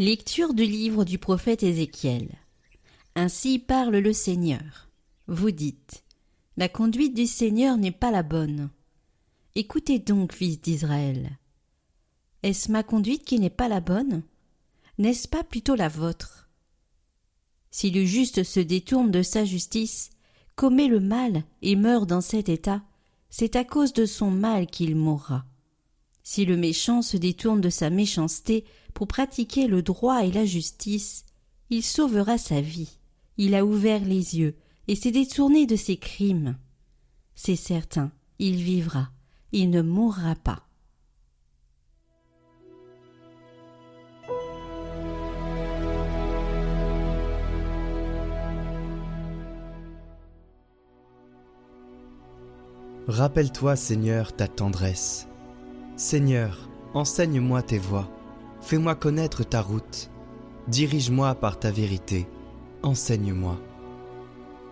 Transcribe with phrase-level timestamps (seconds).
[0.00, 2.28] Lecture du livre du prophète Ézéchiel.
[3.16, 4.88] Ainsi parle le Seigneur.
[5.26, 6.04] Vous dites
[6.56, 8.70] La conduite du Seigneur n'est pas la bonne.
[9.56, 11.36] Écoutez donc, fils d'Israël.
[12.44, 14.22] Est-ce ma conduite qui n'est pas la bonne?
[14.98, 16.48] N'est-ce pas plutôt la vôtre?
[17.72, 20.10] Si le juste se détourne de sa justice,
[20.54, 22.82] commet le mal et meurt dans cet état,
[23.30, 25.44] c'est à cause de son mal qu'il mourra.
[26.30, 31.24] Si le méchant se détourne de sa méchanceté pour pratiquer le droit et la justice,
[31.70, 32.98] il sauvera sa vie.
[33.38, 34.54] Il a ouvert les yeux
[34.88, 36.58] et s'est détourné de ses crimes.
[37.34, 39.08] C'est certain, il vivra,
[39.52, 40.68] il ne mourra pas.
[53.06, 55.27] Rappelle-toi, Seigneur, ta tendresse
[55.98, 58.08] Seigneur, enseigne-moi tes voies,
[58.60, 60.12] fais-moi connaître ta route,
[60.68, 62.28] dirige-moi par ta vérité,
[62.84, 63.58] enseigne-moi.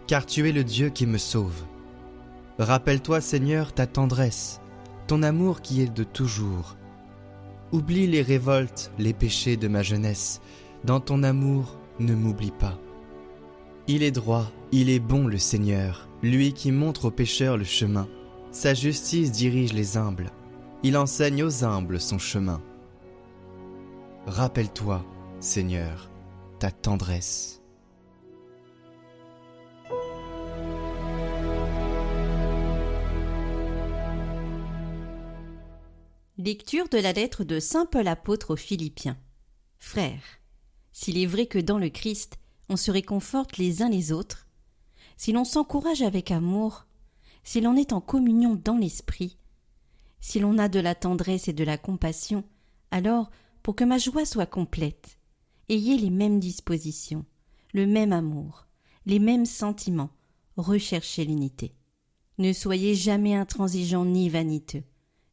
[0.06, 1.64] Car tu es le Dieu qui me sauve.
[2.60, 4.60] Rappelle-toi, Seigneur, ta tendresse,
[5.08, 6.76] ton amour qui est de toujours.
[7.72, 10.40] Oublie les révoltes, les péchés de ma jeunesse,
[10.84, 12.78] dans ton amour, ne m'oublie pas.
[13.88, 18.06] Il est droit, il est bon le Seigneur, lui qui montre aux pécheurs le chemin.
[18.52, 20.30] Sa justice dirige les humbles
[20.86, 22.62] il enseigne aux humbles son chemin.
[24.24, 25.04] Rappelle-toi,
[25.40, 26.12] Seigneur,
[26.60, 27.60] ta tendresse.
[36.38, 39.18] Lecture de la lettre de Saint Paul apôtre aux Philippiens.
[39.80, 40.22] Frères,
[40.92, 42.38] s'il est vrai que dans le Christ
[42.68, 44.46] on se réconforte les uns les autres,
[45.16, 46.86] si l'on s'encourage avec amour,
[47.42, 49.36] si l'on est en communion dans l'esprit,
[50.26, 52.42] si l'on a de la tendresse et de la compassion,
[52.90, 53.30] alors,
[53.62, 55.20] pour que ma joie soit complète,
[55.68, 57.24] ayez les mêmes dispositions,
[57.72, 58.66] le même amour,
[59.06, 60.10] les mêmes sentiments,
[60.56, 61.76] recherchez l'unité.
[62.38, 64.82] Ne soyez jamais intransigeants ni vaniteux,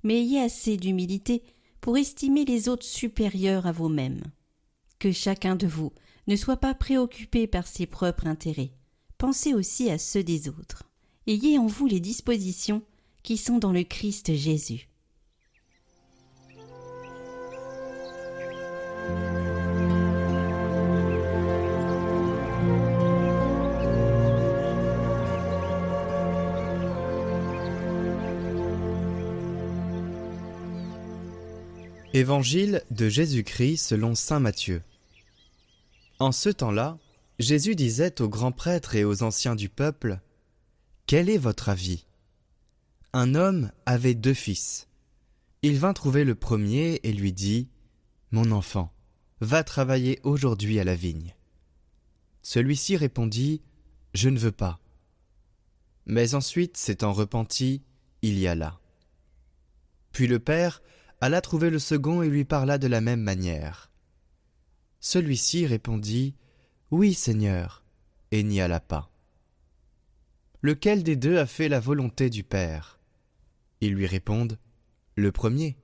[0.04, 1.42] mais ayez assez d'humilité
[1.82, 4.22] pour estimer les autres supérieurs à vous-mêmes.
[5.00, 5.92] Que chacun de vous
[6.28, 8.76] ne soit pas préoccupé par ses propres intérêts.
[9.18, 10.84] Pensez aussi à ceux des autres.
[11.26, 12.84] Ayez en vous les dispositions
[13.24, 14.90] qui sont dans le Christ Jésus.
[32.16, 34.84] Évangile de Jésus-Christ selon Saint Matthieu.
[36.20, 37.00] En ce temps-là,
[37.40, 40.20] Jésus disait aux grands prêtres et aux anciens du peuple
[41.08, 42.06] Quel est votre avis?
[43.16, 44.88] Un homme avait deux fils.
[45.62, 47.70] Il vint trouver le premier et lui dit
[48.32, 48.92] Mon enfant,
[49.40, 51.36] va travailler aujourd'hui à la vigne.
[52.42, 53.62] Celui-ci répondit
[54.16, 54.80] Je ne veux pas.
[56.08, 57.84] Mais ensuite, s'étant repenti,
[58.24, 58.80] il y alla.
[60.12, 60.82] Puis le père
[61.22, 63.92] alla trouver le second et lui parla de la même manière.
[65.00, 66.36] Celui-ci répondit
[66.90, 67.84] Oui, Seigneur,
[68.32, 69.12] et n'y alla pas.
[70.62, 73.00] Lequel des deux a fait la volonté du Père?
[73.84, 74.58] Ils lui répondent
[75.16, 75.78] Le premier.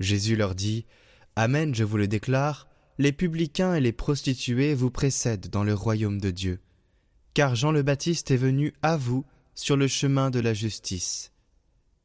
[0.00, 0.86] Jésus leur dit
[1.36, 2.66] Amen, je vous le déclare,
[2.98, 6.60] les publicains et les prostituées vous précèdent dans le royaume de Dieu.
[7.34, 11.32] Car Jean le Baptiste est venu à vous sur le chemin de la justice,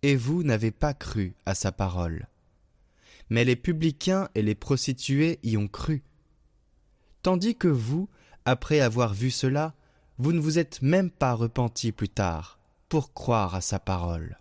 [0.02, 2.28] et vous n'avez pas cru à sa parole.
[3.30, 6.04] Mais les publicains et les prostituées y ont cru.
[7.22, 8.10] Tandis que vous,
[8.44, 9.76] après avoir vu cela,
[10.18, 12.60] vous ne vous êtes même pas repentis plus tard
[12.90, 14.41] pour croire à sa parole.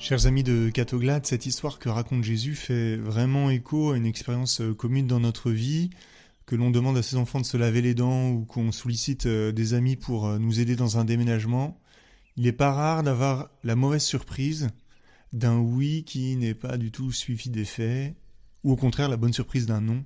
[0.00, 4.60] Chers amis de Catoglade, cette histoire que raconte Jésus fait vraiment écho à une expérience
[4.60, 5.90] euh, commune dans notre vie,
[6.46, 9.50] que l'on demande à ses enfants de se laver les dents ou qu'on sollicite euh,
[9.50, 11.80] des amis pour euh, nous aider dans un déménagement,
[12.36, 14.68] il n'est pas rare d'avoir la mauvaise surprise
[15.32, 18.14] d'un oui qui n'est pas du tout suivi des faits,
[18.62, 20.04] ou au contraire la bonne surprise d'un non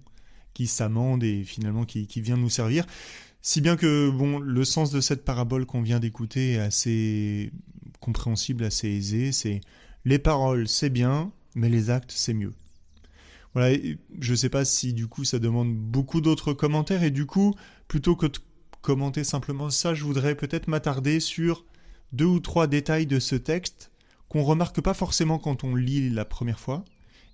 [0.55, 2.87] qui s'amende et finalement qui, qui, vient nous servir.
[3.43, 7.53] Si bien que bon, le sens de cette parabole qu'on vient d'écouter est assez
[8.03, 9.33] compréhensible, assez aisé.
[9.33, 9.61] C'est
[10.05, 12.53] les paroles, c'est bien, mais les actes, c'est mieux.
[13.55, 13.77] Voilà,
[14.19, 17.55] je sais pas si du coup ça demande beaucoup d'autres commentaires et du coup,
[17.87, 18.39] plutôt que de
[18.81, 21.65] commenter simplement ça, je voudrais peut-être m'attarder sur
[22.13, 23.91] deux ou trois détails de ce texte
[24.29, 26.85] qu'on remarque pas forcément quand on lit la première fois,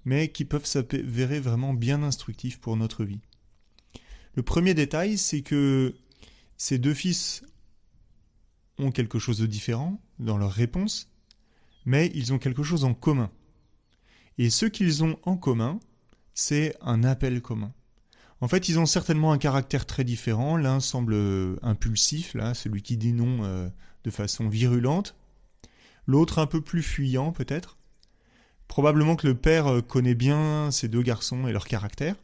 [0.05, 3.21] mais qui peuvent s'avérer vraiment bien instructifs pour notre vie.
[4.35, 5.95] Le premier détail, c'est que
[6.57, 7.45] ces deux fils
[8.79, 11.09] ont quelque chose de différent dans leur réponse,
[11.89, 13.31] mais ils ont quelque chose en commun.
[14.37, 15.81] Et ce qu'ils ont en commun,
[16.35, 17.73] c'est un appel commun.
[18.43, 20.59] En fait, ils ont certainement un caractère très différent.
[20.59, 21.17] L'un semble
[21.63, 23.71] impulsif, là, celui qui dit non euh,
[24.05, 25.17] de façon virulente.
[26.07, 27.79] L'autre un peu plus fuyant, peut-être.
[28.69, 32.17] Probablement que le père euh, connaît bien ces deux garçons et leur caractère.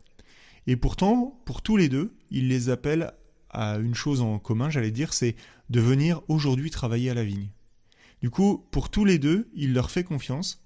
[0.67, 3.15] Et pourtant, pour tous les deux, il les appelle
[3.49, 5.37] à une chose en commun, j'allais dire, c'est
[5.71, 7.49] de venir aujourd'hui travailler à la vigne.
[8.21, 10.65] Du coup, pour tous les deux, il leur fait confiance.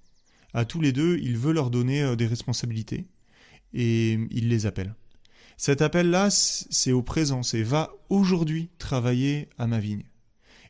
[0.55, 3.07] À tous les deux, il veut leur donner euh, des responsabilités
[3.75, 4.95] et il les appelle.
[5.57, 10.05] Cet appel-là, c'est au présent, c'est va aujourd'hui travailler à ma vigne.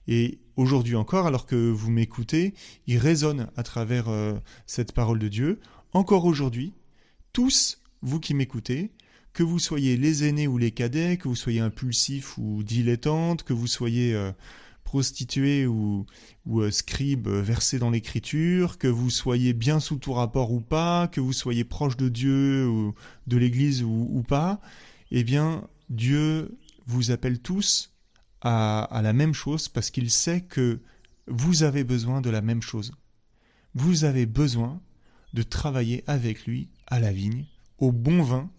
[0.07, 2.55] Et aujourd'hui encore, alors que vous m'écoutez,
[2.87, 4.35] il résonne à travers euh,
[4.67, 5.61] cette parole de Dieu.
[5.93, 6.73] Encore aujourd'hui,
[7.35, 8.91] tous, vous qui m'écoutez,
[9.35, 13.53] que vous soyez les aînés ou les cadets, que vous soyez impulsif ou dilettante, que
[13.53, 14.33] vous soyez euh,
[14.89, 16.07] prostituée ou,
[16.47, 21.09] ou euh, scribe versé dans l'écriture, que vous soyez bien sous tout rapport ou pas,
[21.09, 22.95] que vous soyez proche de Dieu ou
[23.27, 24.63] de l'Église ou, pas,
[25.11, 26.57] eh bien Dieu
[26.87, 27.93] vous appelle tous
[28.41, 30.81] à, à la même chose parce qu'il sait que
[31.27, 32.93] vous avez besoin de la même chose.
[33.75, 34.81] Vous avez besoin
[35.35, 37.45] de travailler avec lui à la vigne,
[37.77, 38.51] au bon vin,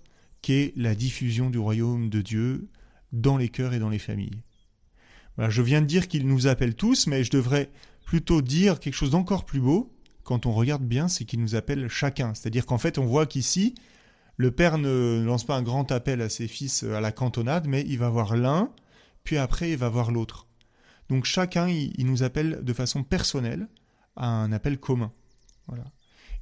[0.43, 2.69] qu'est la diffusion du royaume de Dieu
[3.13, 4.43] dans les cœurs et dans les familles
[5.47, 7.69] je viens de dire qu'il nous appelle tous, mais je devrais
[8.06, 9.94] plutôt dire quelque chose d'encore plus beau.
[10.24, 12.33] Quand on regarde bien, c'est qu'il nous appelle chacun.
[12.33, 13.75] C'est-à-dire qu'en fait, on voit qu'ici,
[14.36, 17.86] le père ne lance pas un grand appel à ses fils à la cantonade, mais
[17.88, 18.71] il va voir l'un,
[19.24, 20.47] puis après, il va voir l'autre.
[21.07, 23.68] Donc chacun, il, nous appelle de façon personnelle
[24.15, 25.12] à un appel commun.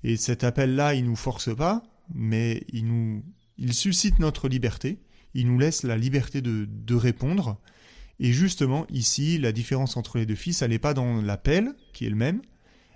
[0.04, 1.84] Et cet appel-là, il nous force pas,
[2.14, 3.24] mais il nous,
[3.72, 5.00] suscite notre liberté.
[5.34, 7.60] Il nous laisse la liberté de, de répondre
[8.20, 12.06] et justement, ici, la différence entre les deux fils, elle n'est pas dans l'appel, qui
[12.06, 12.42] est le même,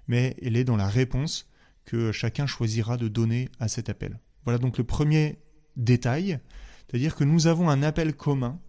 [0.07, 1.47] mais elle est dans la réponse
[1.85, 4.19] que chacun choisira de donner à cet appel.
[4.45, 5.38] Voilà donc le premier
[5.75, 6.39] détail,
[6.88, 8.59] c'est-à-dire que nous avons un appel commun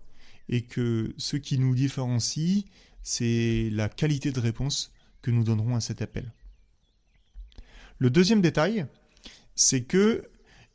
[0.48, 2.64] et que ce qui nous différencie,
[3.02, 6.32] c'est la qualité de réponse que nous donnerons à cet appel.
[7.98, 8.86] Le deuxième détail,
[9.54, 10.28] c'est que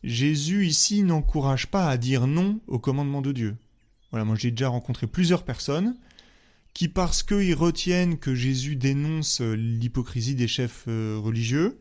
[0.03, 3.57] Jésus ici n'encourage pas à dire non au commandement de Dieu.
[4.12, 5.95] Voilà, moi j'ai déjà rencontré plusieurs personnes
[6.77, 11.80] qui, parce qu'ils retiennent que Jésus dénonce euh, l'hypocrisie des chefs euh, religieux,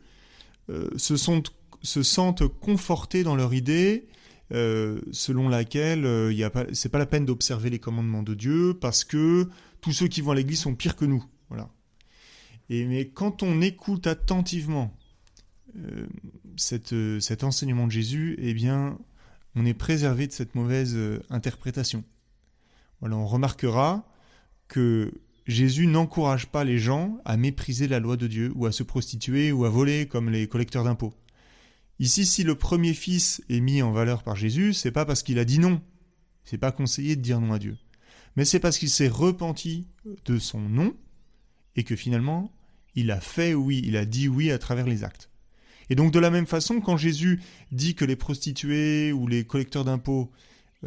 [0.70, 4.06] euh, se, sentent confortés dans leur idée
[4.50, 9.50] selon laquelle ce pas, c'est pas la peine d'observer les commandements de Dieu parce que
[9.80, 11.24] tous ceux qui vont à l'église sont pires que nous.
[11.48, 11.68] Voilà.
[12.70, 14.96] Et mais quand on écoute attentivement
[16.56, 18.96] cet enseignement de Jésus, eh bien,
[19.56, 20.96] on est préservé de cette mauvaise
[21.28, 22.04] interprétation
[23.02, 24.08] on remarquera
[24.68, 25.12] que
[25.46, 29.52] Jésus n'encourage pas les gens à mépriser la loi de Dieu ou à se prostituer
[29.52, 31.14] ou à voler comme les collecteurs d'impôts.
[31.98, 35.38] Ici, si le premier fils est mis en valeur par Jésus, c'est pas parce qu'il
[35.38, 35.80] a dit non.
[36.44, 37.76] C'est pas conseillé de dire non à Dieu.
[38.36, 39.86] Mais c'est parce qu'il s'est repenti
[40.24, 40.94] de son non
[41.74, 42.52] et que finalement,
[42.94, 45.30] il a fait oui, il a dit oui à travers les actes.
[45.88, 49.84] Et donc de la même façon, quand Jésus dit que les prostituées ou les collecteurs
[49.84, 50.30] d'impôts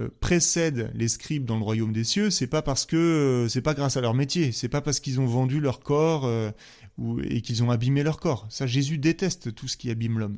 [0.08, 3.74] précèdent les scribes dans le royaume des cieux, c'est pas parce que euh, c'est pas
[3.74, 6.52] grâce à leur métier, c'est pas parce qu'ils ont vendu leur corps euh,
[6.98, 8.48] ou, et qu'ils ont abîmé leur corps.
[8.50, 10.38] Ça, Jésus déteste tout ce qui abîme l'homme.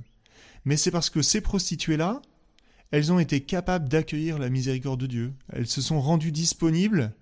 [0.66, 2.22] Mais c'est parce que ces prostituées-là,
[2.92, 5.34] elles ont été capables d'accueillir la miséricorde de Dieu.
[5.52, 7.14] Elles se sont rendues disponibles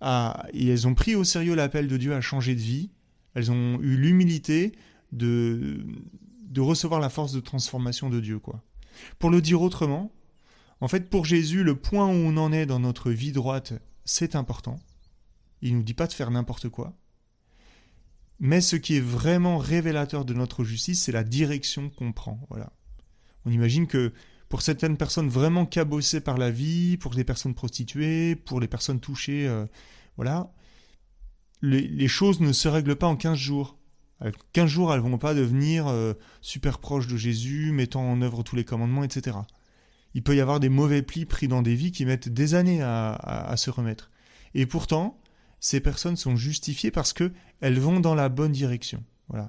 [0.00, 2.90] à, et elles ont pris au sérieux l'appel de Dieu à changer de vie.
[3.34, 4.72] Elles ont eu l'humilité
[5.12, 5.84] de,
[6.48, 8.62] de recevoir la force de transformation de Dieu, quoi.
[9.18, 10.12] Pour le dire autrement,
[10.84, 13.72] en fait, pour Jésus, le point où on en est dans notre vie droite,
[14.04, 14.78] c'est important.
[15.62, 16.92] Il ne nous dit pas de faire n'importe quoi.
[18.38, 22.38] Mais ce qui est vraiment révélateur de notre justice, c'est la direction qu'on prend.
[22.50, 22.70] Voilà.
[23.46, 24.12] On imagine que
[24.50, 29.00] pour certaines personnes vraiment cabossées par la vie, pour les personnes prostituées, pour les personnes
[29.00, 29.64] touchées, euh,
[30.16, 30.52] voilà,
[31.62, 33.78] les, choses ne se règlent pas en 15 jours.
[34.52, 36.12] 15 jours, elles vont pas devenir euh,
[36.42, 39.38] super proches de Jésus, mettant en œuvre tous les commandements, etc.
[40.14, 42.80] Il peut y avoir des mauvais plis pris dans des vies qui mettent des années
[42.82, 44.10] à, se remettre.
[44.54, 45.20] Et pourtant,
[45.60, 49.02] ces personnes sont justifiées parce que elles vont dans la bonne direction.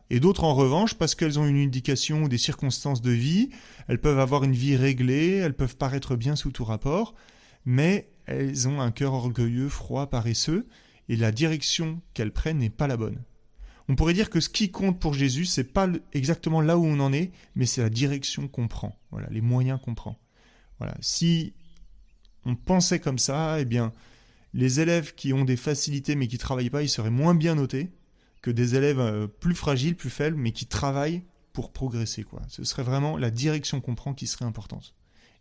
[0.10, 3.50] Et d'autres, en revanche, parce qu'elles ont une indication ou des circonstances de vie,
[3.88, 7.14] elles peuvent avoir une vie réglée, elles peuvent paraître bien sous tout rapport,
[7.66, 10.68] mais elles ont un cœur orgueilleux, froid, paresseux,
[11.10, 13.22] et la direction qu'elles prennent n'est pas la bonne.
[13.88, 17.00] On pourrait dire que ce qui compte pour Jésus, c'est pas exactement là où on
[17.00, 20.18] en est, mais c'est la direction qu'on prend, voilà, les moyens qu'on prend.
[21.00, 21.54] Si
[22.46, 23.92] on pensait comme ça, eh bien,
[24.54, 27.92] les élèves qui ont des facilités mais qui travaillent pas, ils seraient moins bien notés
[28.42, 32.24] que des élèves euh, plus fragiles, plus faibles, mais qui travaillent pour progresser.
[32.24, 32.42] Quoi.
[32.48, 34.94] Ce serait vraiment la direction qu'on prend qui serait importante.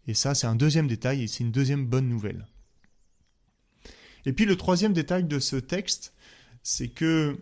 [0.07, 2.47] Et ça, c'est un deuxième détail et c'est une deuxième bonne nouvelle.
[4.27, 6.15] Et puis le troisième détail de ce texte,
[6.63, 7.39] c'est que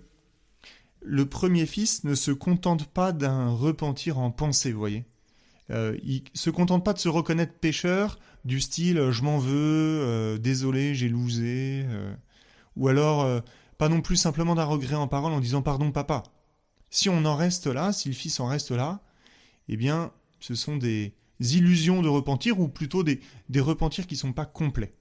[1.00, 5.04] le premier fils ne se contente pas d'un repentir en pensée, vous voyez.
[5.72, 9.52] Euh, il se contente pas de se reconnaître pécheur, du style euh, je m'en veux,
[10.02, 11.86] euh, désolé, j'ai lousé,
[12.76, 13.42] ou alors
[13.78, 16.22] pas non plus simplement d'un regret en parole en disant pardon papa.
[16.90, 19.02] Si on en reste là, si le fils en reste là,
[19.68, 24.20] eh bien ce sont des illusions de repentir ou plutôt des, des repentirs qui ne
[24.20, 24.94] sont pas complets.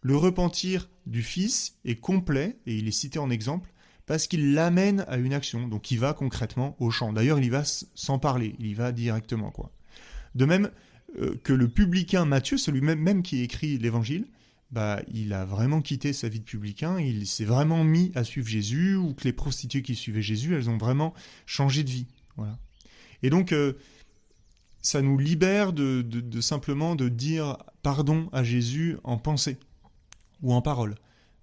[0.00, 3.72] Le repentir du fils est complet, et il est cité en exemple,
[4.06, 7.12] parce qu'il l'amène à une action, donc il va concrètement au champ.
[7.12, 9.73] D'ailleurs, il y va sans parler, il y va directement, quoi.
[10.34, 10.70] De même
[11.18, 14.26] euh, que le publicain Matthieu, celui même, qui écrit l'évangile,
[14.70, 18.48] bah, il a vraiment quitté sa vie de publicain, il s'est vraiment mis à suivre
[18.48, 21.14] Jésus, ou que les prostituées qui suivaient Jésus, elles ont vraiment
[21.46, 22.06] changé de vie.
[22.36, 22.58] Voilà.
[23.22, 23.74] Et donc, euh,
[24.82, 29.56] ça nous libère de, de, simplement de dire pardon à Jésus en pensée
[30.42, 30.96] ou en parole.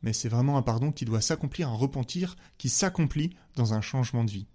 [0.03, 4.23] Mais c'est vraiment un pardon qui doit s'accomplir, un repentir qui s'accomplit dans un changement
[4.23, 4.47] de vie.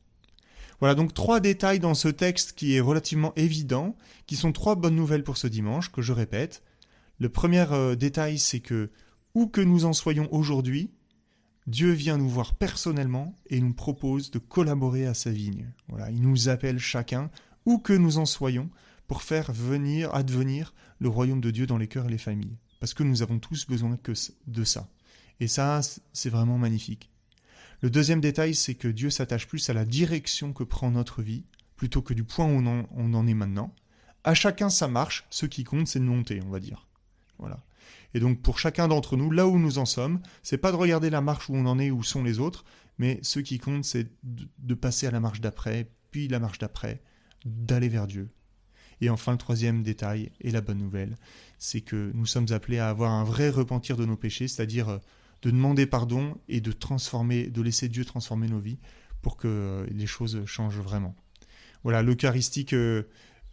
[0.80, 4.96] Voilà donc trois détails dans ce texte qui est relativement évident, qui sont trois bonnes
[4.96, 6.62] nouvelles pour ce dimanche, que je répète.
[7.18, 8.90] Le premier euh, détail, c'est que,
[9.34, 10.90] où que nous en soyons aujourd'hui,
[11.66, 15.72] Dieu vient nous voir personnellement et nous propose de collaborer à sa vigne.
[15.88, 17.30] Voilà, il nous appelle chacun,
[17.64, 18.68] où que nous en soyons,
[19.08, 22.94] pour faire venir, advenir le royaume de Dieu dans les cœurs et les familles parce
[22.94, 24.12] que nous avons tous besoin que
[24.46, 24.88] de ça.
[25.40, 25.80] Et ça,
[26.12, 27.10] c'est vraiment magnifique.
[27.82, 31.44] Le deuxième détail, c'est que Dieu s'attache plus à la direction que prend notre vie,
[31.76, 33.74] plutôt que du point où on en, est maintenant.
[34.24, 36.86] À chacun sa marche, ce qui compte, c'est de monter, on va dire.
[37.38, 37.62] Voilà.
[38.14, 41.10] Et donc pour chacun d'entre nous, là où nous en sommes, c'est pas de regarder
[41.10, 42.64] la marche où on en est, où sont les autres,
[42.98, 47.02] mais ce qui compte, c'est de passer à la marche d'après, puis la marche d'après,
[47.44, 48.30] d'aller vers Dieu,
[49.00, 51.16] et enfin, le troisième détail et la bonne nouvelle,
[51.58, 54.98] c'est que nous sommes appelés à avoir un vrai repentir de nos péchés, c'est-à-dire euh,
[55.42, 58.78] de demander pardon et de transformer, de laisser Dieu transformer nos vies
[59.22, 61.14] pour que euh, les choses changent vraiment.
[61.82, 63.08] Voilà, l'Eucharistie que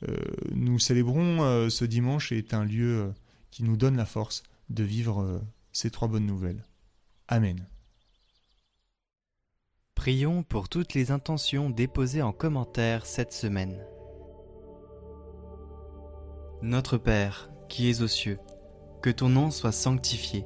[0.07, 0.17] euh,
[0.53, 3.13] nous célébrons ce dimanche est un lieu
[3.51, 6.63] qui nous donne la force de vivre ces trois bonnes nouvelles.
[7.27, 7.67] Amen.
[9.95, 13.79] Prions pour toutes les intentions déposées en commentaire cette semaine.
[16.61, 18.39] Notre Père, qui es aux cieux,
[19.01, 20.45] que ton nom soit sanctifié,